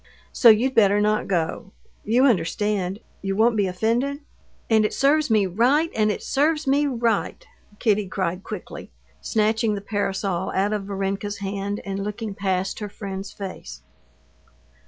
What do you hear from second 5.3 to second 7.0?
right! And it serves me